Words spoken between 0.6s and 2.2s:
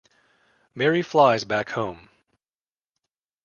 Mary flies back home.